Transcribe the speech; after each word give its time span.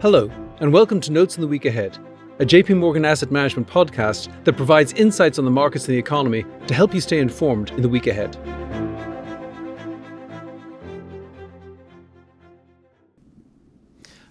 Hello, 0.00 0.30
and 0.60 0.72
welcome 0.72 1.00
to 1.00 1.10
Notes 1.10 1.34
on 1.34 1.40
the 1.40 1.48
Week 1.48 1.64
Ahead, 1.64 1.98
a 2.38 2.44
JP 2.44 2.76
Morgan 2.76 3.04
Asset 3.04 3.32
Management 3.32 3.66
podcast 3.66 4.32
that 4.44 4.56
provides 4.56 4.92
insights 4.92 5.40
on 5.40 5.44
the 5.44 5.50
markets 5.50 5.86
and 5.86 5.94
the 5.94 5.98
economy 5.98 6.44
to 6.68 6.74
help 6.74 6.94
you 6.94 7.00
stay 7.00 7.18
informed 7.18 7.70
in 7.70 7.82
the 7.82 7.88
week 7.88 8.06
ahead. 8.06 8.36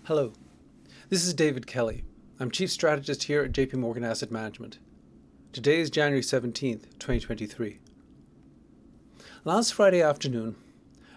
Hello, 0.06 0.32
this 1.10 1.26
is 1.26 1.34
David 1.34 1.68
Kelly. 1.68 2.06
I'm 2.40 2.50
Chief 2.50 2.72
Strategist 2.72 3.24
here 3.24 3.44
at 3.44 3.52
JP 3.52 3.74
Morgan 3.74 4.06
Asset 4.06 4.32
Management. 4.32 4.80
Today 5.52 5.82
is 5.82 5.90
January 5.90 6.22
17th, 6.22 6.84
2023. 6.98 7.80
Last 9.44 9.74
Friday 9.74 10.02
afternoon, 10.02 10.56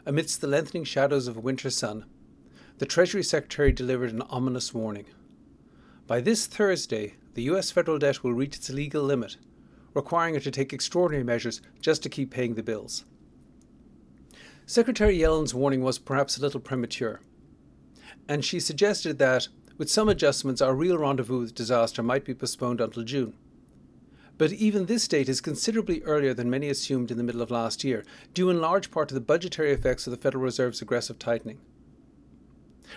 amidst 0.04 0.40
the 0.40 0.48
lengthening 0.48 0.82
shadows 0.82 1.28
of 1.28 1.36
a 1.36 1.40
winter 1.40 1.70
sun, 1.70 2.04
the 2.80 2.86
Treasury 2.86 3.22
Secretary 3.22 3.72
delivered 3.72 4.10
an 4.10 4.22
ominous 4.30 4.72
warning. 4.72 5.04
By 6.06 6.22
this 6.22 6.46
Thursday, 6.46 7.16
the 7.34 7.42
US 7.42 7.70
federal 7.70 7.98
debt 7.98 8.24
will 8.24 8.32
reach 8.32 8.56
its 8.56 8.70
legal 8.70 9.02
limit, 9.02 9.36
requiring 9.92 10.34
it 10.34 10.44
to 10.44 10.50
take 10.50 10.72
extraordinary 10.72 11.22
measures 11.22 11.60
just 11.82 12.02
to 12.02 12.08
keep 12.08 12.30
paying 12.30 12.54
the 12.54 12.62
bills. 12.62 13.04
Secretary 14.64 15.14
Yellen's 15.14 15.52
warning 15.52 15.82
was 15.82 15.98
perhaps 15.98 16.38
a 16.38 16.40
little 16.40 16.58
premature, 16.58 17.20
and 18.26 18.46
she 18.46 18.58
suggested 18.58 19.18
that, 19.18 19.48
with 19.76 19.90
some 19.90 20.08
adjustments, 20.08 20.62
our 20.62 20.74
real 20.74 20.96
rendezvous 20.96 21.40
with 21.40 21.54
disaster 21.54 22.02
might 22.02 22.24
be 22.24 22.32
postponed 22.32 22.80
until 22.80 23.02
June. 23.02 23.34
But 24.38 24.52
even 24.52 24.86
this 24.86 25.06
date 25.06 25.28
is 25.28 25.42
considerably 25.42 26.02
earlier 26.04 26.32
than 26.32 26.48
many 26.48 26.70
assumed 26.70 27.10
in 27.10 27.18
the 27.18 27.24
middle 27.24 27.42
of 27.42 27.50
last 27.50 27.84
year, 27.84 28.06
due 28.32 28.48
in 28.48 28.58
large 28.58 28.90
part 28.90 29.10
to 29.10 29.14
the 29.14 29.20
budgetary 29.20 29.70
effects 29.70 30.06
of 30.06 30.12
the 30.12 30.16
Federal 30.16 30.44
Reserve's 30.44 30.80
aggressive 30.80 31.18
tightening. 31.18 31.58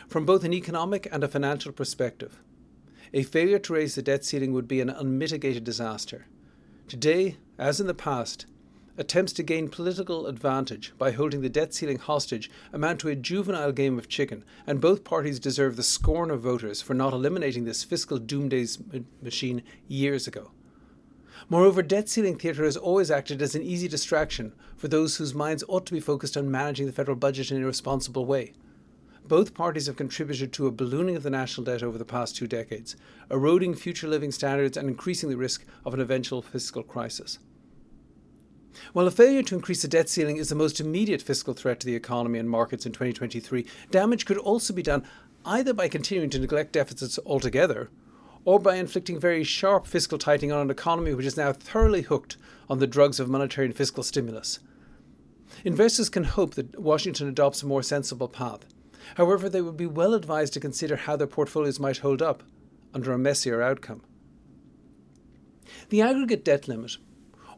From 0.07 0.25
both 0.25 0.43
an 0.43 0.53
economic 0.53 1.07
and 1.11 1.23
a 1.23 1.27
financial 1.27 1.71
perspective, 1.71 2.41
a 3.13 3.23
failure 3.23 3.59
to 3.59 3.73
raise 3.73 3.95
the 3.95 4.01
debt 4.01 4.25
ceiling 4.25 4.53
would 4.53 4.67
be 4.67 4.81
an 4.81 4.89
unmitigated 4.89 5.63
disaster. 5.63 6.25
Today, 6.87 7.37
as 7.57 7.79
in 7.79 7.87
the 7.87 7.93
past, 7.93 8.45
attempts 8.97 9.33
to 9.33 9.43
gain 9.43 9.69
political 9.69 10.27
advantage 10.27 10.93
by 10.97 11.11
holding 11.11 11.41
the 11.41 11.49
debt 11.49 11.73
ceiling 11.73 11.97
hostage 11.97 12.49
amount 12.71 12.99
to 12.99 13.09
a 13.09 13.15
juvenile 13.15 13.71
game 13.71 13.97
of 13.97 14.07
chicken, 14.07 14.43
and 14.67 14.81
both 14.81 15.03
parties 15.03 15.39
deserve 15.39 15.75
the 15.75 15.83
scorn 15.83 16.29
of 16.29 16.41
voters 16.41 16.81
for 16.81 16.93
not 16.93 17.13
eliminating 17.13 17.65
this 17.65 17.83
fiscal 17.83 18.17
doomsday 18.17 18.67
machine 19.21 19.63
years 19.87 20.27
ago. 20.27 20.51
Moreover, 21.49 21.81
debt 21.81 22.07
ceiling 22.07 22.37
theatre 22.37 22.63
has 22.63 22.77
always 22.77 23.11
acted 23.11 23.41
as 23.41 23.55
an 23.55 23.63
easy 23.63 23.87
distraction 23.87 24.53
for 24.77 24.87
those 24.87 25.17
whose 25.17 25.33
minds 25.33 25.63
ought 25.67 25.85
to 25.87 25.93
be 25.93 25.99
focused 25.99 26.37
on 26.37 26.49
managing 26.49 26.85
the 26.85 26.93
federal 26.93 27.17
budget 27.17 27.51
in 27.51 27.61
a 27.61 27.65
responsible 27.65 28.25
way. 28.25 28.53
Both 29.27 29.53
parties 29.53 29.87
have 29.87 29.95
contributed 29.95 30.51
to 30.53 30.67
a 30.67 30.71
ballooning 30.71 31.15
of 31.15 31.23
the 31.23 31.29
national 31.29 31.63
debt 31.65 31.81
over 31.81 31.97
the 31.97 32.05
past 32.05 32.35
two 32.35 32.47
decades, 32.47 32.95
eroding 33.31 33.73
future 33.73 34.07
living 34.07 34.31
standards 34.31 34.75
and 34.75 34.89
increasing 34.89 35.29
the 35.29 35.37
risk 35.37 35.65
of 35.85 35.93
an 35.93 36.01
eventual 36.01 36.41
fiscal 36.41 36.83
crisis. 36.83 37.39
While 38.91 39.07
a 39.07 39.11
failure 39.11 39.43
to 39.43 39.55
increase 39.55 39.81
the 39.81 39.87
debt 39.87 40.09
ceiling 40.09 40.37
is 40.37 40.49
the 40.49 40.55
most 40.55 40.79
immediate 40.79 41.21
fiscal 41.21 41.53
threat 41.53 41.79
to 41.81 41.85
the 41.85 41.95
economy 41.95 42.39
and 42.39 42.49
markets 42.49 42.85
in 42.85 42.91
2023, 42.91 43.65
damage 43.91 44.25
could 44.25 44.37
also 44.37 44.73
be 44.73 44.83
done 44.83 45.05
either 45.45 45.73
by 45.73 45.87
continuing 45.87 46.29
to 46.31 46.39
neglect 46.39 46.73
deficits 46.73 47.19
altogether 47.25 47.89
or 48.45 48.59
by 48.59 48.75
inflicting 48.75 49.19
very 49.19 49.43
sharp 49.43 49.87
fiscal 49.87 50.17
tightening 50.17 50.51
on 50.51 50.61
an 50.61 50.69
economy 50.69 51.13
which 51.13 51.25
is 51.25 51.37
now 51.37 51.53
thoroughly 51.53 52.01
hooked 52.01 52.35
on 52.69 52.79
the 52.79 52.87
drugs 52.87 53.19
of 53.19 53.29
monetary 53.29 53.67
and 53.67 53.75
fiscal 53.75 54.03
stimulus. 54.03 54.59
Investors 55.63 56.09
can 56.09 56.23
hope 56.23 56.55
that 56.55 56.79
Washington 56.79 57.27
adopts 57.27 57.63
a 57.63 57.67
more 57.67 57.83
sensible 57.83 58.27
path. 58.27 58.65
However, 59.15 59.49
they 59.49 59.61
would 59.61 59.77
be 59.77 59.85
well 59.85 60.13
advised 60.13 60.53
to 60.53 60.59
consider 60.59 60.95
how 60.95 61.15
their 61.15 61.27
portfolios 61.27 61.79
might 61.79 61.97
hold 61.97 62.21
up 62.21 62.43
under 62.93 63.11
a 63.11 63.17
messier 63.17 63.61
outcome. 63.61 64.03
The 65.89 66.01
aggregate 66.01 66.45
debt 66.45 66.67
limit, 66.67 66.97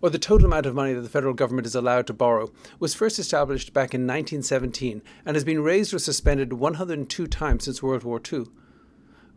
or 0.01 0.09
the 0.09 0.19
total 0.19 0.47
amount 0.47 0.65
of 0.65 0.75
money 0.75 0.93
that 0.93 1.01
the 1.01 1.09
federal 1.09 1.33
government 1.33 1.67
is 1.67 1.75
allowed 1.75 2.07
to 2.07 2.13
borrow, 2.13 2.51
was 2.79 2.93
first 2.93 3.19
established 3.19 3.73
back 3.73 3.93
in 3.93 4.01
1917 4.01 5.01
and 5.25 5.35
has 5.35 5.43
been 5.43 5.63
raised 5.63 5.93
or 5.93 5.99
suspended 5.99 6.53
102 6.53 7.27
times 7.27 7.65
since 7.65 7.83
World 7.83 8.03
War 8.03 8.21
II. 8.31 8.45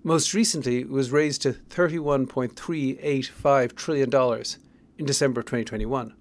Most 0.04 0.34
recently, 0.34 0.80
it 0.80 0.88
was 0.88 1.10
raised 1.10 1.42
to 1.42 1.54
$31.385 1.54 3.74
trillion 3.74 4.44
in 4.96 5.06
December 5.06 5.42
2021. 5.42 6.14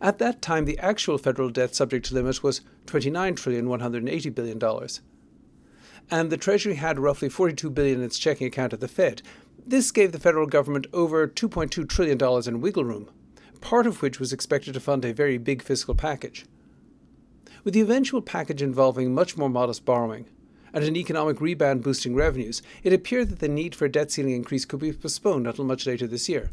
At 0.00 0.18
that 0.18 0.42
time, 0.42 0.64
the 0.64 0.78
actual 0.78 1.18
federal 1.18 1.50
debt 1.50 1.74
subject 1.74 2.06
to 2.06 2.14
limit 2.14 2.42
was 2.42 2.60
$29 2.86 4.34
billion. 4.34 4.88
And 6.10 6.30
the 6.30 6.36
Treasury 6.36 6.74
had 6.74 6.98
roughly 6.98 7.28
42 7.28 7.70
billion 7.70 7.98
in 7.98 8.04
its 8.04 8.18
checking 8.18 8.46
account 8.46 8.72
at 8.72 8.80
the 8.80 8.88
Fed. 8.88 9.22
This 9.66 9.90
gave 9.90 10.12
the 10.12 10.20
federal 10.20 10.46
government 10.46 10.86
over 10.92 11.26
$2.2 11.26 11.88
trillion 11.88 12.48
in 12.48 12.60
wiggle 12.60 12.84
room, 12.84 13.10
part 13.60 13.86
of 13.86 14.02
which 14.02 14.20
was 14.20 14.32
expected 14.32 14.74
to 14.74 14.80
fund 14.80 15.04
a 15.04 15.12
very 15.12 15.38
big 15.38 15.62
fiscal 15.62 15.94
package. 15.94 16.46
With 17.64 17.74
the 17.74 17.80
eventual 17.80 18.22
package 18.22 18.62
involving 18.62 19.12
much 19.12 19.36
more 19.36 19.50
modest 19.50 19.84
borrowing 19.84 20.26
and 20.72 20.84
an 20.84 20.94
economic 20.94 21.40
rebound 21.40 21.82
boosting 21.82 22.14
revenues, 22.14 22.62
it 22.84 22.92
appeared 22.92 23.28
that 23.30 23.40
the 23.40 23.48
need 23.48 23.74
for 23.74 23.86
a 23.86 23.90
debt 23.90 24.12
ceiling 24.12 24.34
increase 24.34 24.64
could 24.64 24.78
be 24.78 24.92
postponed 24.92 25.48
until 25.48 25.64
much 25.64 25.86
later 25.86 26.06
this 26.06 26.28
year. 26.28 26.50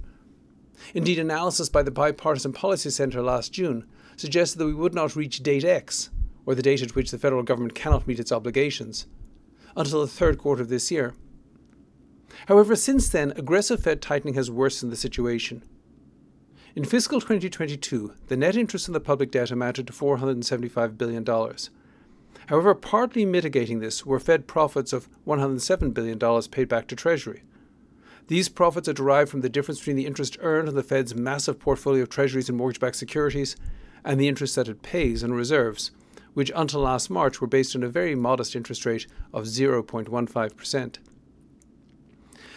Indeed, 0.94 1.20
analysis 1.20 1.70
by 1.70 1.84
the 1.84 1.92
Bipartisan 1.92 2.54
Policy 2.54 2.90
Centre 2.90 3.22
last 3.22 3.54
June 3.54 3.86
suggested 4.16 4.60
that 4.60 4.66
we 4.66 4.74
would 4.74 4.94
not 4.94 5.16
reach 5.16 5.44
date 5.44 5.64
X, 5.64 6.10
or 6.46 6.56
the 6.56 6.62
date 6.62 6.82
at 6.82 6.96
which 6.96 7.12
the 7.12 7.18
federal 7.18 7.44
government 7.44 7.76
cannot 7.76 8.08
meet 8.08 8.20
its 8.20 8.32
obligations, 8.32 9.08
until 9.76 10.02
the 10.02 10.08
third 10.08 10.38
quarter 10.38 10.62
of 10.62 10.70
this 10.70 10.92
year. 10.92 11.14
However, 12.48 12.76
since 12.76 13.10
then, 13.10 13.32
aggressive 13.36 13.84
Fed 13.84 14.02
tightening 14.02 14.34
has 14.36 14.52
worsened 14.52 14.92
the 14.92 14.98
situation. 14.98 15.64
In 16.76 16.84
fiscal 16.84 17.22
2022, 17.22 18.14
the 18.28 18.38
net 18.38 18.56
interest 18.56 18.90
on 18.90 18.94
the 18.94 19.00
public 19.00 19.32
debt 19.32 19.52
amounted 19.52 19.88
to 19.88 19.94
$475 19.94 20.98
billion. 20.98 21.24
However, 22.48 22.74
partly 22.74 23.26
mitigating 23.26 23.80
this 23.80 24.06
were 24.06 24.20
Fed 24.20 24.48
profits 24.48 24.92
of 24.92 25.08
$107 25.28 25.94
billion 25.94 26.20
paid 26.50 26.68
back 26.68 26.88
to 26.88 26.96
Treasury. 26.96 27.44
These 28.28 28.50
profits 28.50 28.88
are 28.88 28.94
derived 28.94 29.30
from 29.30 29.42
the 29.42 29.50
difference 29.50 29.80
between 29.80 29.98
the 29.98 30.06
interest 30.06 30.38
earned 30.40 30.70
on 30.70 30.76
the 30.76 30.84
Fed's 30.84 31.14
massive 31.14 31.60
portfolio 31.60 32.04
of 32.04 32.10
treasuries 32.10 32.48
and 32.48 32.58
mortgage 32.58 32.80
backed 32.80 32.96
securities 32.96 33.56
and 34.06 34.20
the 34.20 34.28
interest 34.28 34.56
that 34.56 34.70
it 34.70 34.82
pays 34.82 35.24
on 35.24 35.34
reserves, 35.34 35.92
which 36.34 36.52
until 36.56 36.82
last 36.82 37.10
March 37.10 37.42
were 37.42 37.48
based 37.48 37.76
on 37.76 37.84
a 37.84 37.90
very 37.90 38.16
modest 38.16 38.56
interest 38.56 38.86
rate 38.86 39.08
of 39.34 39.46
0.15%. 39.46 40.98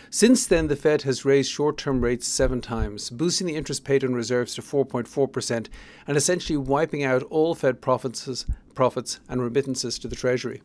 Since 0.09 0.47
then, 0.47 0.69
the 0.69 0.77
Fed 0.77 1.03
has 1.03 1.25
raised 1.25 1.51
short 1.51 1.77
term 1.77 2.01
rates 2.01 2.29
seven 2.29 2.61
times, 2.61 3.11
boosting 3.11 3.47
the 3.47 3.57
interest 3.57 3.85
paid 3.85 4.05
on 4.05 4.15
reserves 4.15 4.55
to 4.55 4.63
4.4% 4.63 5.69
and 6.07 6.17
essentially 6.17 6.57
wiping 6.57 7.03
out 7.03 7.25
all 7.25 7.57
Fed 7.57 7.81
profits, 7.81 8.47
profits 8.75 9.19
and 9.29 9.43
remittances 9.43 9.99
to 9.99 10.07
the 10.09 10.17
Treasury. 10.17 10.63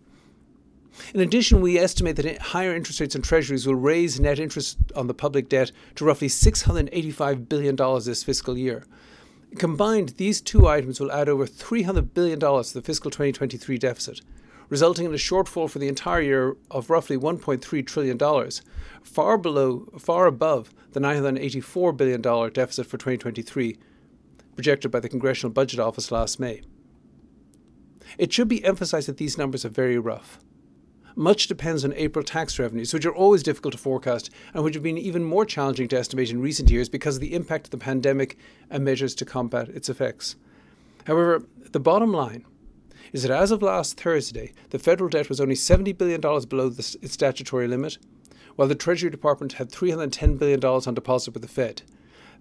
In 1.13 1.21
addition, 1.21 1.61
we 1.61 1.77
estimate 1.77 2.15
that 2.17 2.37
higher 2.39 2.75
interest 2.75 2.99
rates 2.99 3.15
on 3.15 3.21
treasuries 3.21 3.65
will 3.65 3.75
raise 3.75 4.19
net 4.19 4.39
interest 4.39 4.77
on 4.95 5.07
the 5.07 5.13
public 5.13 5.49
debt 5.49 5.71
to 5.95 6.05
roughly 6.05 6.27
$685 6.27 7.49
billion 7.49 7.75
this 7.75 8.23
fiscal 8.23 8.57
year. 8.57 8.85
Combined, 9.57 10.09
these 10.17 10.39
two 10.41 10.67
items 10.67 10.99
will 10.99 11.11
add 11.11 11.27
over 11.27 11.45
$300 11.45 12.13
billion 12.13 12.39
to 12.39 12.73
the 12.73 12.81
fiscal 12.81 13.11
2023 13.11 13.77
deficit, 13.77 14.21
resulting 14.69 15.05
in 15.05 15.13
a 15.13 15.17
shortfall 15.17 15.69
for 15.69 15.79
the 15.79 15.89
entire 15.89 16.21
year 16.21 16.55
of 16.69 16.89
roughly 16.89 17.17
$1.3 17.17 17.85
trillion, 17.85 18.51
far 19.03 19.37
below, 19.37 19.87
far 19.99 20.27
above 20.27 20.73
the 20.93 21.01
$984 21.01 21.97
billion 21.97 22.21
deficit 22.21 22.85
for 22.85 22.97
2023, 22.97 23.77
projected 24.55 24.91
by 24.91 24.99
the 24.99 25.09
Congressional 25.09 25.51
Budget 25.51 25.79
Office 25.79 26.11
last 26.11 26.39
May. 26.39 26.61
It 28.17 28.31
should 28.31 28.47
be 28.47 28.63
emphasized 28.63 29.07
that 29.09 29.17
these 29.17 29.37
numbers 29.37 29.65
are 29.65 29.69
very 29.69 29.97
rough. 29.97 30.39
Much 31.15 31.47
depends 31.47 31.83
on 31.83 31.93
April 31.93 32.23
tax 32.23 32.57
revenues, 32.57 32.93
which 32.93 33.05
are 33.05 33.15
always 33.15 33.43
difficult 33.43 33.73
to 33.73 33.77
forecast 33.77 34.29
and 34.53 34.63
which 34.63 34.73
have 34.73 34.83
been 34.83 34.97
even 34.97 35.23
more 35.23 35.45
challenging 35.45 35.87
to 35.87 35.97
estimate 35.97 36.29
in 36.29 36.41
recent 36.41 36.69
years 36.69 36.89
because 36.89 37.15
of 37.15 37.21
the 37.21 37.33
impact 37.33 37.67
of 37.67 37.71
the 37.71 37.77
pandemic 37.77 38.37
and 38.69 38.83
measures 38.83 39.15
to 39.15 39.25
combat 39.25 39.69
its 39.69 39.89
effects. 39.89 40.35
However, 41.05 41.43
the 41.71 41.79
bottom 41.79 42.11
line 42.11 42.45
is 43.11 43.23
that 43.23 43.31
as 43.31 43.51
of 43.51 43.61
last 43.61 43.99
Thursday, 43.99 44.53
the 44.69 44.79
federal 44.79 45.09
debt 45.09 45.29
was 45.29 45.41
only 45.41 45.55
$70 45.55 45.97
billion 45.97 46.21
below 46.21 46.69
the, 46.69 46.97
its 47.01 47.13
statutory 47.13 47.67
limit, 47.67 47.97
while 48.55 48.67
the 48.67 48.75
Treasury 48.75 49.09
Department 49.09 49.53
had 49.53 49.71
$310 49.71 50.37
billion 50.37 50.63
on 50.63 50.93
deposit 50.93 51.33
with 51.33 51.41
the 51.41 51.49
Fed. 51.49 51.81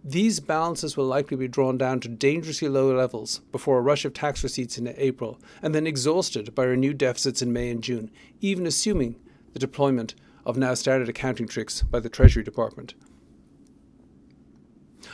These 0.03 0.41
balances 0.41 0.97
will 0.97 1.05
likely 1.05 1.37
be 1.37 1.49
drawn 1.49 1.77
down 1.77 2.01
to 2.01 2.09
dangerously 2.09 2.69
low 2.69 2.95
levels 2.95 3.41
before 3.53 3.79
a 3.79 3.83
rush 3.83 4.05
of 4.05 4.15
tax 4.15 4.43
receipts 4.43 4.79
in 4.79 4.89
April, 4.97 5.39
and 5.61 5.75
then 5.75 5.87
exhausted 5.87 6.55
by 6.55 6.65
renewed 6.65 6.97
deficits 6.97 7.43
in 7.43 7.53
May 7.53 7.71
and 7.71 7.83
June, 7.83 8.11
even 8.41 8.67
assuming 8.67 9.17
the 9.53 9.59
deployment 9.59 10.15
of 10.47 10.57
now 10.57 10.73
started 10.75 11.09
accounting 11.09 11.47
tricks 11.47 11.83
by 11.83 12.01
the 12.01 12.09
Treasury 12.09 12.43
Department. 12.43 12.95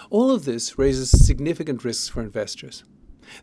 All 0.09 0.31
of 0.31 0.45
this 0.45 0.79
raises 0.79 1.11
significant 1.11 1.85
risks 1.85 2.09
for 2.09 2.23
investors. 2.23 2.85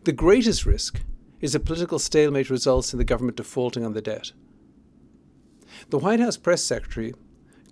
The 0.04 0.12
greatest 0.12 0.64
risk 0.64 1.02
is 1.40 1.54
a 1.54 1.60
political 1.60 1.98
stalemate 1.98 2.48
results 2.48 2.94
in 2.94 2.98
the 2.98 3.04
government 3.04 3.36
defaulting 3.36 3.84
on 3.84 3.92
the 3.92 4.00
debt. 4.00 4.32
The 5.90 5.98
White 5.98 6.20
House 6.20 6.38
press 6.38 6.64
secretary, 6.64 7.12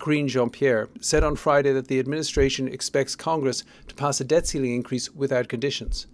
Karine 0.03 0.27
Jean 0.27 0.51
Pierre, 0.51 0.89
said 1.01 1.23
on 1.23 1.37
Friday 1.37 1.73
that 1.73 1.87
the 1.87 2.01
administration 2.01 2.67
expects 2.67 3.15
Congress 3.15 3.63
to 3.87 3.95
pass 3.95 4.21
a 4.21 4.25
debt 4.25 4.49
ceiling 4.49 4.75
increase 4.75 5.09
without 5.15 5.49
conditions. 5.49 6.09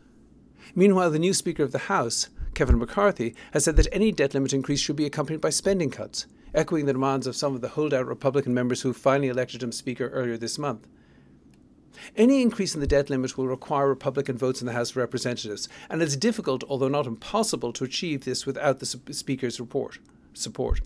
Meanwhile, 0.75 1.11
the 1.11 1.19
new 1.19 1.32
Speaker 1.32 1.62
of 1.62 1.73
the 1.73 1.79
House, 1.79 2.29
Kevin 2.52 2.79
McCarthy, 2.79 3.35
has 3.52 3.64
said 3.64 3.76
that 3.76 3.88
any 3.90 4.12
debt 4.12 4.35
limit 4.35 4.52
increase 4.52 4.81
should 4.81 4.96
be 4.96 5.06
accompanied 5.06 5.40
by 5.40 5.49
spending 5.49 5.88
cuts, 5.88 6.26
echoing 6.55 6.85
the 6.85 6.93
demands 6.93 7.26
of 7.26 7.35
some 7.35 7.55
of 7.55 7.62
the 7.62 7.70
holdout 7.70 8.06
Republican 8.06 8.52
members 8.52 8.82
who 8.82 8.93
finally 8.93 9.29
elected 9.29 9.62
him 9.62 9.73
Speaker 9.73 10.11
earlier 10.11 10.37
this 10.37 10.58
month. 10.58 10.87
Any 12.14 12.43
increase 12.43 12.75
in 12.75 12.82
the 12.82 12.87
debt 12.87 13.08
limit 13.08 13.38
will 13.38 13.49
require 13.49 13.88
Republican 13.88 14.37
votes 14.37 14.61
in 14.61 14.67
the 14.67 14.75
House 14.75 14.90
of 14.90 14.99
Representatives, 14.99 15.67
and 15.88 16.02
it's 16.02 16.14
difficult, 16.14 16.62
although 16.69 16.88
not 16.88 17.06
impossible, 17.06 17.73
to 17.73 17.85
achieve 17.85 18.26
this 18.26 18.44
without 18.44 18.81
the 18.81 19.14
Speaker's 19.14 19.58
report, 19.58 19.99
support. 20.35 20.82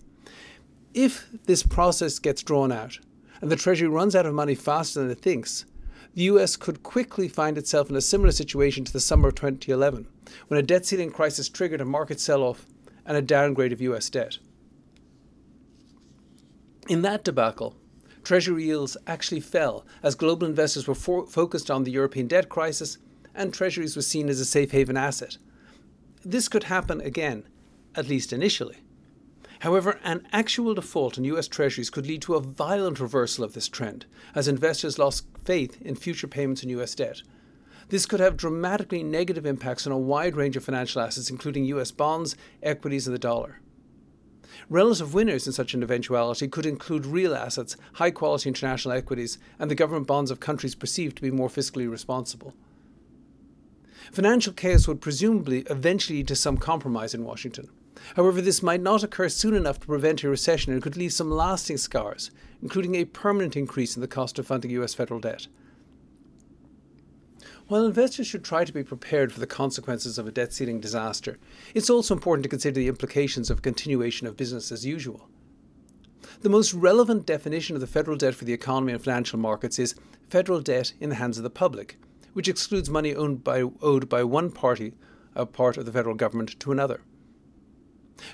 If 0.93 1.27
this 1.45 1.63
process 1.63 2.19
gets 2.19 2.43
drawn 2.43 2.71
out 2.71 2.99
and 3.41 3.51
the 3.51 3.55
Treasury 3.55 3.87
runs 3.87 4.15
out 4.15 4.25
of 4.25 4.33
money 4.33 4.55
faster 4.55 5.01
than 5.01 5.09
it 5.09 5.21
thinks, 5.21 5.65
the 6.13 6.23
US 6.23 6.55
could 6.55 6.83
quickly 6.83 7.27
find 7.27 7.57
itself 7.57 7.89
in 7.89 7.95
a 7.95 8.01
similar 8.01 8.31
situation 8.31 8.85
to 8.85 8.93
the 8.93 8.99
summer 8.99 9.29
of 9.29 9.35
2011, 9.35 10.07
when 10.47 10.59
a 10.59 10.63
debt 10.63 10.85
ceiling 10.85 11.09
crisis 11.09 11.49
triggered 11.49 11.81
a 11.81 11.85
market 11.85 12.19
sell 12.19 12.43
off 12.43 12.65
and 13.05 13.17
a 13.17 13.21
downgrade 13.21 13.73
of 13.73 13.81
US 13.81 14.09
debt. 14.09 14.37
In 16.87 17.01
that 17.01 17.23
debacle, 17.23 17.75
Treasury 18.23 18.65
yields 18.65 18.95
actually 19.07 19.41
fell 19.41 19.85
as 20.03 20.15
global 20.15 20.47
investors 20.47 20.87
were 20.87 20.95
for- 20.95 21.25
focused 21.25 21.71
on 21.71 21.83
the 21.83 21.91
European 21.91 22.27
debt 22.27 22.49
crisis 22.49 22.99
and 23.33 23.51
Treasuries 23.51 23.95
were 23.95 24.03
seen 24.03 24.29
as 24.29 24.39
a 24.39 24.45
safe 24.45 24.71
haven 24.71 24.95
asset. 24.95 25.37
This 26.23 26.47
could 26.47 26.65
happen 26.65 27.01
again, 27.01 27.43
at 27.95 28.07
least 28.07 28.31
initially. 28.31 28.82
However, 29.63 29.97
an 30.03 30.27
actual 30.33 30.73
default 30.73 31.17
in 31.17 31.23
US 31.23 31.47
Treasuries 31.47 31.89
could 31.89 32.05
lead 32.05 32.21
to 32.23 32.35
a 32.35 32.41
violent 32.41 32.99
reversal 32.99 33.45
of 33.45 33.53
this 33.53 33.69
trend 33.69 34.05
as 34.35 34.49
investors 34.49 34.99
lost 34.99 35.25
faith 35.45 35.81
in 35.81 35.95
future 35.95 36.27
payments 36.27 36.63
in 36.63 36.69
US 36.71 36.93
debt. 36.93 37.21
This 37.87 38.05
could 38.05 38.19
have 38.19 38.35
dramatically 38.35 39.03
negative 39.03 39.45
impacts 39.45 39.87
on 39.87 39.93
a 39.93 39.97
wide 39.97 40.35
range 40.35 40.57
of 40.57 40.65
financial 40.65 41.01
assets, 41.01 41.29
including 41.29 41.63
US 41.63 41.91
bonds, 41.91 42.35
equities, 42.61 43.07
and 43.07 43.13
the 43.13 43.19
dollar. 43.19 43.61
Relative 44.69 45.13
winners 45.13 45.47
in 45.47 45.53
such 45.53 45.73
an 45.73 45.81
eventuality 45.81 46.49
could 46.49 46.65
include 46.65 47.05
real 47.05 47.33
assets, 47.33 47.77
high 47.93 48.11
quality 48.11 48.49
international 48.49 48.93
equities, 48.93 49.37
and 49.59 49.71
the 49.71 49.75
government 49.75 50.07
bonds 50.07 50.29
of 50.29 50.41
countries 50.41 50.75
perceived 50.75 51.15
to 51.15 51.21
be 51.21 51.31
more 51.31 51.47
fiscally 51.47 51.89
responsible. 51.89 52.53
Financial 54.11 54.51
chaos 54.51 54.89
would 54.89 54.99
presumably 54.99 55.59
eventually 55.69 56.17
lead 56.17 56.27
to 56.27 56.35
some 56.35 56.57
compromise 56.57 57.13
in 57.13 57.23
Washington. 57.23 57.69
However, 58.15 58.41
this 58.41 58.63
might 58.63 58.81
not 58.81 59.03
occur 59.03 59.29
soon 59.29 59.55
enough 59.55 59.79
to 59.79 59.87
prevent 59.87 60.23
a 60.23 60.29
recession 60.29 60.73
and 60.73 60.81
could 60.81 60.97
leave 60.97 61.13
some 61.13 61.31
lasting 61.31 61.77
scars, 61.77 62.31
including 62.61 62.95
a 62.95 63.05
permanent 63.05 63.55
increase 63.55 63.95
in 63.95 64.01
the 64.01 64.07
cost 64.07 64.39
of 64.39 64.47
funding 64.47 64.71
US 64.71 64.93
federal 64.93 65.19
debt. 65.19 65.47
While 67.67 67.85
investors 67.85 68.27
should 68.27 68.43
try 68.43 68.65
to 68.65 68.73
be 68.73 68.83
prepared 68.83 69.31
for 69.31 69.39
the 69.39 69.47
consequences 69.47 70.17
of 70.17 70.27
a 70.27 70.31
debt 70.31 70.53
ceiling 70.53 70.79
disaster, 70.79 71.39
it's 71.73 71.89
also 71.89 72.13
important 72.13 72.43
to 72.43 72.49
consider 72.49 72.75
the 72.75 72.87
implications 72.87 73.49
of 73.49 73.61
continuation 73.61 74.27
of 74.27 74.37
business 74.37 74.71
as 74.71 74.85
usual. 74.85 75.29
The 76.41 76.49
most 76.49 76.73
relevant 76.73 77.25
definition 77.25 77.75
of 77.75 77.79
the 77.79 77.87
federal 77.87 78.17
debt 78.17 78.35
for 78.35 78.43
the 78.43 78.53
economy 78.53 78.91
and 78.91 79.01
financial 79.01 79.39
markets 79.39 79.79
is 79.79 79.95
federal 80.29 80.59
debt 80.59 80.93
in 80.99 81.09
the 81.09 81.15
hands 81.15 81.37
of 81.37 81.43
the 81.43 81.49
public, 81.49 81.97
which 82.33 82.49
excludes 82.49 82.89
money 82.89 83.13
by, 83.13 83.63
owed 83.81 84.09
by 84.09 84.23
one 84.23 84.51
party, 84.51 84.93
a 85.35 85.45
part 85.45 85.77
of 85.77 85.85
the 85.85 85.91
federal 85.91 86.15
government, 86.15 86.59
to 86.59 86.71
another. 86.71 87.01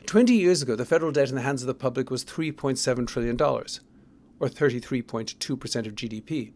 Twenty 0.06 0.36
years 0.36 0.62
ago, 0.62 0.76
the 0.76 0.86
federal 0.86 1.12
debt 1.12 1.30
in 1.30 1.36
the 1.36 1.42
hands 1.42 1.62
of 1.62 1.68
the 1.68 1.74
public 1.74 2.10
was 2.10 2.26
$3.7 2.26 3.08
trillion, 3.08 3.40
or 3.42 4.48
33.2% 4.48 5.88
of 5.88 5.96
GDP. 5.96 6.54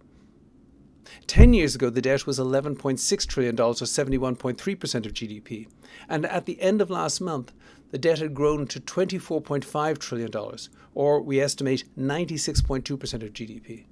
Ten 1.28 1.54
years 1.54 1.76
ago, 1.76 1.90
the 1.90 2.02
debt 2.02 2.26
was 2.26 2.40
$11.6 2.40 3.28
trillion, 3.28 3.60
or 3.60 3.74
71.3% 3.74 5.06
of 5.06 5.14
GDP. 5.14 5.68
And 6.08 6.26
at 6.26 6.46
the 6.46 6.62
end 6.62 6.82
of 6.82 6.90
last 6.90 7.20
month, 7.22 7.52
the 7.92 7.98
debt 7.98 8.20
had 8.20 8.34
grown 8.34 8.68
to 8.68 8.80
$24.5 8.80 9.98
trillion, 10.00 10.32
or 10.96 11.22
we 11.22 11.40
estimate 11.40 11.84
96.2% 11.98 12.92
of 13.24 13.34
GDP. 13.34 13.86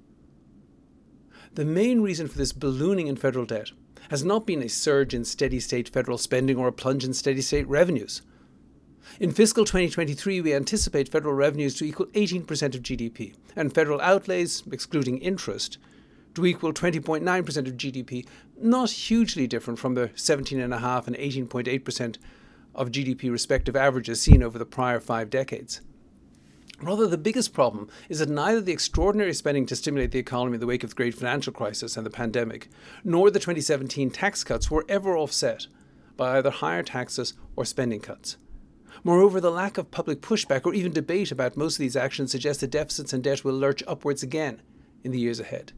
The 1.54 1.64
main 1.64 2.00
reason 2.00 2.28
for 2.28 2.38
this 2.38 2.52
ballooning 2.52 3.08
in 3.08 3.16
federal 3.16 3.44
debt 3.44 3.72
has 4.08 4.24
not 4.24 4.46
been 4.46 4.62
a 4.62 4.68
surge 4.68 5.14
in 5.14 5.24
steady 5.24 5.60
state 5.60 5.88
federal 5.88 6.18
spending 6.18 6.56
or 6.56 6.68
a 6.68 6.72
plunge 6.72 7.04
in 7.04 7.12
steady 7.12 7.42
state 7.42 7.68
revenues. 7.68 8.22
In 9.20 9.32
fiscal 9.32 9.64
2023, 9.64 10.40
we 10.40 10.54
anticipate 10.54 11.08
federal 11.08 11.34
revenues 11.34 11.74
to 11.76 11.84
equal 11.84 12.06
18% 12.06 12.74
of 12.74 12.82
GDP, 12.82 13.34
and 13.56 13.74
federal 13.74 14.00
outlays, 14.00 14.62
excluding 14.70 15.18
interest, 15.18 15.78
to 16.34 16.46
equal 16.46 16.72
20.9% 16.72 17.56
of 17.56 17.76
GDP, 17.76 18.26
not 18.58 18.90
hugely 18.90 19.46
different 19.46 19.78
from 19.78 19.94
the 19.94 20.08
17.5 20.08 21.06
and 21.06 21.16
18.8% 21.16 22.16
of 22.74 22.90
GDP 22.90 23.30
respective 23.30 23.76
averages 23.76 24.20
seen 24.20 24.42
over 24.42 24.58
the 24.58 24.64
prior 24.64 25.00
five 25.00 25.30
decades. 25.30 25.80
Rather, 26.80 27.06
the 27.06 27.18
biggest 27.18 27.52
problem 27.52 27.88
is 28.08 28.18
that 28.18 28.28
neither 28.28 28.60
the 28.60 28.72
extraordinary 28.72 29.34
spending 29.34 29.66
to 29.66 29.76
stimulate 29.76 30.10
the 30.10 30.18
economy 30.18 30.54
in 30.54 30.60
the 30.60 30.66
wake 30.66 30.82
of 30.82 30.90
the 30.90 30.96
great 30.96 31.14
financial 31.14 31.52
crisis 31.52 31.96
and 31.96 32.04
the 32.04 32.10
pandemic, 32.10 32.68
nor 33.04 33.30
the 33.30 33.38
2017 33.38 34.10
tax 34.10 34.42
cuts 34.42 34.70
were 34.70 34.84
ever 34.88 35.16
offset 35.16 35.68
by 36.16 36.36
either 36.36 36.50
higher 36.50 36.82
taxes 36.82 37.34
or 37.54 37.64
spending 37.64 38.00
cuts. 38.00 38.36
Moreover, 39.04 39.40
the 39.40 39.50
lack 39.50 39.78
of 39.78 39.90
public 39.90 40.20
pushback 40.20 40.64
or 40.64 40.74
even 40.74 40.92
debate 40.92 41.32
about 41.32 41.56
most 41.56 41.74
of 41.74 41.78
these 41.78 41.96
actions 41.96 42.30
suggests 42.30 42.60
that 42.60 42.70
deficits 42.70 43.12
and 43.12 43.22
debt 43.22 43.44
will 43.44 43.54
lurch 43.54 43.82
upwards 43.86 44.22
again 44.22 44.62
in 45.02 45.12
the 45.12 45.18
years 45.18 45.40
ahead. 45.40 45.72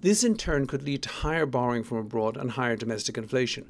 This 0.00 0.24
in 0.24 0.36
turn 0.36 0.66
could 0.66 0.82
lead 0.82 1.02
to 1.04 1.08
higher 1.08 1.46
borrowing 1.46 1.84
from 1.84 1.98
abroad 1.98 2.36
and 2.36 2.50
higher 2.50 2.76
domestic 2.76 3.16
inflation. 3.16 3.68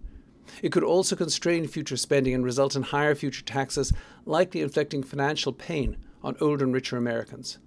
It 0.62 0.72
could 0.72 0.82
also 0.82 1.14
constrain 1.14 1.68
future 1.68 1.96
spending 1.96 2.34
and 2.34 2.44
result 2.44 2.74
in 2.74 2.82
higher 2.82 3.14
future 3.14 3.44
taxes, 3.44 3.92
likely 4.24 4.60
inflicting 4.60 5.02
financial 5.02 5.52
pain 5.52 5.96
on 6.22 6.36
older 6.40 6.64
and 6.64 6.74
richer 6.74 6.96
Americans. 6.96 7.58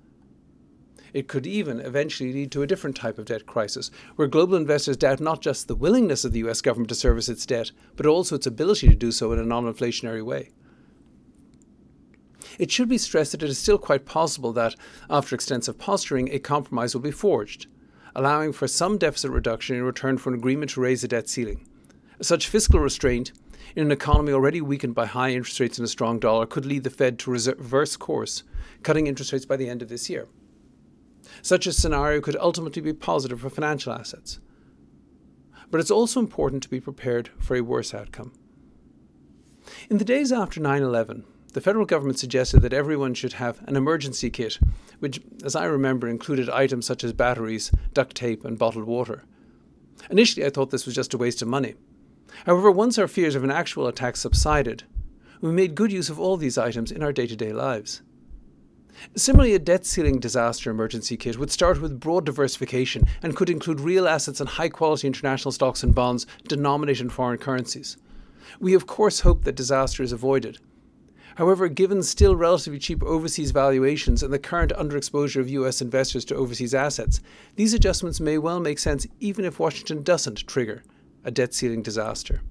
It 1.14 1.30
could 1.30 1.48
even 1.48 1.80
eventually 1.80 2.34
lead 2.34 2.52
to 2.52 2.62
a 2.62 2.68
different 2.68 2.98
type 2.98 3.18
of 3.18 3.26
debt 3.26 3.46
crisis, 3.46 3.90
where 4.18 4.28
global 4.28 4.56
investors 4.56 4.98
doubt 4.98 5.22
not 5.22 5.42
just 5.42 5.68
the 5.68 5.76
willingness 5.76 6.26
of 6.26 6.34
the 6.34 6.40
US 6.40 6.60
government 6.60 6.90
to 6.90 6.96
service 6.96 7.30
its 7.30 7.46
debt, 7.46 7.72
but 7.96 8.06
also 8.06 8.36
its 8.36 8.46
ability 8.46 8.90
to 8.90 8.96
do 8.96 9.14
so 9.14 9.32
in 9.32 9.40
a 9.40 9.46
non 9.46 9.64
inflationary 9.64 10.26
way. 10.26 10.52
It 12.58 12.72
should 12.72 12.90
be 12.90 12.98
stressed 12.98 13.34
that 13.34 13.44
it 13.44 13.50
is 13.50 13.58
still 13.58 13.78
quite 13.78 14.06
possible 14.06 14.54
that, 14.54 14.76
after 15.10 15.36
extensive 15.36 15.78
posturing, 15.78 16.30
a 16.32 16.40
compromise 16.40 16.94
will 16.94 17.02
be 17.02 17.12
forged 17.12 17.68
allowing 18.16 18.54
for 18.54 18.68
some 18.68 18.98
deficit 18.98 19.30
reduction 19.30 19.76
in 19.76 19.84
return 19.84 20.18
for 20.18 20.30
an 20.30 20.40
agreement 20.40 20.72
to 20.72 20.82
raise 20.82 21.02
the 21.02 21.08
debt 21.08 21.28
ceiling. 21.28 21.68
Such 22.22 22.48
fiscal 22.48 22.80
restraint, 22.80 23.34
in 23.76 23.84
an 23.84 23.92
economy 23.92 24.32
already 24.32 24.62
weakened 24.62 24.96
by 24.96 25.06
high 25.06 25.32
interest 25.32 25.60
rates 25.60 25.78
and 25.78 25.86
a 25.86 25.90
strong 25.90 26.18
dollar, 26.18 26.46
could 26.46 26.66
lead 26.66 26.86
the 26.86 26.90
Fed 26.90 27.20
to 27.20 27.32
reverse 27.32 27.98
course, 27.98 28.44
cutting 28.84 29.08
interest 29.08 29.34
rates 29.34 29.46
by 29.46 29.58
the 29.58 29.68
end 29.68 29.82
of 29.82 29.90
this 29.90 30.10
year. 30.10 30.28
Such 31.42 31.68
a 31.68 31.74
scenario 31.74 32.22
could 32.22 32.38
ultimately 32.38 32.82
be 32.82 32.94
positive 32.94 33.42
for 33.42 33.50
financial 33.50 33.92
assets. 33.92 34.40
But 35.70 35.82
it's 35.82 35.92
also 35.92 36.22
important 36.22 36.64
to 36.64 36.70
be 36.70 36.80
prepared 36.80 37.30
for 37.40 37.56
a 37.56 37.62
worse 37.62 37.94
outcome. 37.94 38.32
In 39.90 39.98
the 39.98 40.06
days 40.06 40.32
after 40.32 40.62
9 40.62 40.84
11, 40.84 41.26
the 41.56 41.62
federal 41.62 41.86
government 41.86 42.20
suggested 42.20 42.60
that 42.60 42.74
everyone 42.74 43.14
should 43.14 43.32
have 43.32 43.66
an 43.66 43.78
emergency 43.78 44.30
kit, 44.30 44.60
which, 45.00 45.22
as 45.42 45.56
I 45.56 45.64
remember, 45.64 46.06
included 46.06 46.50
items 46.50 46.86
such 46.86 47.02
as 47.02 47.14
batteries, 47.14 47.72
duct 47.94 48.14
tape, 48.14 48.44
and 48.44 48.60
bottled 48.60 48.84
water. 48.84 49.24
Initially, 50.10 50.46
I 50.46 50.50
thought 50.50 50.72
this 50.72 50.86
was 50.86 50.96
just 50.96 51.14
a 51.14 51.18
waste 51.18 51.42
of 51.42 51.48
money. 51.48 51.76
However, 52.46 52.70
once 52.70 52.98
our 52.98 53.08
fears 53.08 53.36
of 53.36 53.46
an 53.46 53.52
actual 53.52 53.88
attack 53.88 54.18
subsided, 54.18 54.84
we 55.40 55.54
made 55.54 55.76
good 55.76 55.94
use 55.94 56.10
of 56.10 56.20
all 56.20 56.36
these 56.36 56.58
items 56.58 56.92
in 56.92 57.02
our 57.02 57.14
day 57.14 57.26
to 57.26 57.38
day 57.38 57.54
lives. 57.54 58.02
Similarly, 59.16 59.56
a 59.56 59.60
debt 59.60 59.86
ceiling 59.86 60.20
disaster 60.20 60.70
emergency 60.70 61.16
kit 61.16 61.40
would 61.40 61.52
start 61.52 61.80
with 61.80 62.02
broad 62.02 62.26
diversification 62.26 63.06
and 63.24 63.34
could 63.34 63.50
include 63.50 63.80
real 63.80 64.10
assets 64.10 64.42
and 64.42 64.50
high 64.50 64.68
quality 64.68 65.08
international 65.08 65.54
stocks 65.54 65.84
and 65.84 65.96
bonds 65.96 66.28
denominated 66.50 67.04
in 67.04 67.10
foreign 67.12 67.38
currencies. 67.38 67.96
We, 68.60 68.74
of 68.74 68.88
course, 68.88 69.22
hope 69.22 69.46
that 69.46 69.56
disaster 69.56 70.04
is 70.04 70.12
avoided, 70.12 70.60
However, 71.36 71.68
given 71.68 72.02
still 72.02 72.36
relatively 72.36 72.80
cheap 72.80 73.04
overseas 73.04 73.52
valuations 73.52 74.24
and 74.24 74.34
the 74.34 74.40
current 74.40 74.72
underexposure 74.72 75.42
of 75.42 75.50
US 75.50 75.82
investors 75.82 76.26
to 76.26 76.36
overseas 76.36 76.74
assets, 76.74 77.20
these 77.56 77.74
adjustments 77.74 78.20
may 78.20 78.38
well 78.38 78.60
make 78.60 78.80
sense 78.80 79.06
even 79.20 79.46
if 79.46 79.60
Washington 79.60 80.02
doesn't 80.02 80.48
trigger 80.48 80.84
a 81.24 81.32
debt 81.32 81.54
ceiling 81.54 81.82
disaster. 81.82 82.42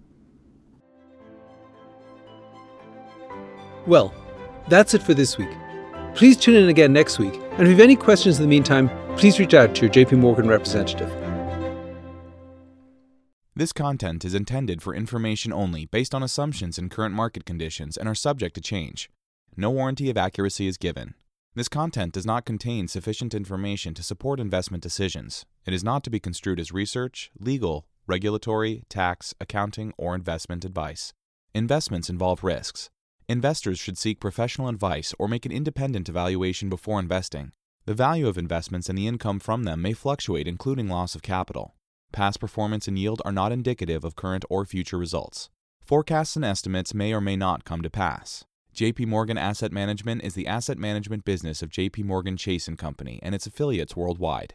Well, 3.87 4.15
that's 4.69 4.95
it 4.95 5.03
for 5.03 5.15
this 5.15 5.39
week. 5.39 5.51
Please 6.15 6.37
tune 6.37 6.55
in 6.55 6.69
again 6.69 6.93
next 6.93 7.19
week, 7.19 7.35
and 7.35 7.63
if 7.63 7.69
you 7.69 7.71
have 7.71 7.81
any 7.81 7.97
questions 7.97 8.39
in 8.39 8.43
the 8.43 8.49
meantime, 8.49 8.91
please 9.17 9.39
reach 9.39 9.55
out 9.55 9.75
to 9.75 9.83
your 9.83 9.91
JP 9.91 10.19
Morgan 10.19 10.49
representative. 10.49 11.24
This 13.57 13.73
content 13.73 14.25
is 14.25 14.35
intended 14.35 14.83
for 14.83 14.97
information 14.97 15.53
only 15.53 15.85
based 15.87 16.13
on 16.13 16.25
assumptions 16.25 16.77
and 16.77 16.91
current 16.91 17.15
market 17.15 17.45
conditions 17.45 17.97
and 17.97 18.09
are 18.09 18.15
subject 18.15 18.57
to 18.57 18.61
change. 18.61 19.09
No 19.57 19.71
warranty 19.71 20.11
of 20.11 20.17
accuracy 20.17 20.67
is 20.67 20.77
given. 20.77 21.15
This 21.55 21.69
content 21.69 22.15
does 22.15 22.27
not 22.27 22.45
contain 22.45 22.89
sufficient 22.89 23.33
information 23.33 23.95
to 23.95 24.03
support 24.03 24.41
investment 24.41 24.83
decisions. 24.83 25.47
It 25.67 25.73
is 25.73 25.85
not 25.85 26.03
to 26.03 26.11
be 26.11 26.19
construed 26.19 26.59
as 26.59 26.73
research, 26.73 27.31
legal, 27.39 27.87
regulatory, 28.09 28.83
tax, 28.89 29.35
accounting, 29.41 29.93
or 29.97 30.17
investment 30.17 30.65
advice. 30.65 31.13
Investments 31.55 32.11
involve 32.11 32.43
risks. 32.43 32.91
Investors 33.29 33.79
should 33.79 33.97
seek 33.97 34.19
professional 34.19 34.67
advice 34.67 35.15
or 35.17 35.29
make 35.29 35.47
an 35.47 35.53
independent 35.53 36.09
evaluation 36.09 36.69
before 36.69 36.99
investing. 36.99 37.53
The 37.87 37.95
value 37.95 38.27
of 38.27 38.37
investments 38.37 38.89
and 38.89 38.99
the 38.99 39.07
income 39.07 39.39
from 39.39 39.63
them 39.63 39.81
may 39.81 39.93
fluctuate, 39.93 40.49
including 40.49 40.89
loss 40.89 41.15
of 41.15 41.23
capital. 41.23 41.77
Past 42.15 42.39
performance 42.39 42.87
and 42.87 42.97
yield 42.97 43.21
are 43.25 43.33
not 43.33 43.51
indicative 43.51 44.05
of 44.05 44.15
current 44.15 44.45
or 44.49 44.65
future 44.65 44.97
results. 44.97 45.51
Forecasts 45.83 46.37
and 46.37 46.45
estimates 46.45 46.95
may 46.95 47.13
or 47.13 47.21
may 47.21 47.35
not 47.35 47.65
come 47.65 47.83
to 47.83 47.91
pass. 47.91 48.45
JP 48.73 49.09
Morgan 49.09 49.37
Asset 49.37 49.73
Management 49.73 50.23
is 50.23 50.35
the 50.35 50.47
asset 50.47 50.79
management 50.79 51.25
business 51.25 51.61
of 51.61 51.71
JP 51.71 52.05
Morgan 52.05 52.37
Chase 52.37 52.69
& 52.75 52.79
Company 52.79 53.19
and 53.21 53.35
its 53.35 53.49
affiliates 53.49 53.97
worldwide. 53.97 54.55